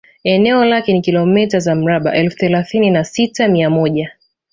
Eneo 0.23 0.65
lake 0.65 0.93
ni 0.93 1.01
kilometa 1.01 1.59
za 1.59 1.75
mraba 1.75 2.15
elfu 2.15 2.37
themanini 2.37 2.89
na 2.89 3.03
sita 3.03 3.47
mia 3.47 3.69
moja 3.69 4.11